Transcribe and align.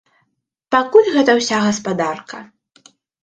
Пакуль 0.75 1.09
гэта 1.17 1.31
ўся 1.41 1.59
гаспадарка. 1.65 2.37